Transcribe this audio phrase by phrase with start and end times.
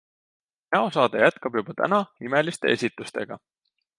[0.75, 3.41] Näosaade jätkab juba täna imeliste esitustega!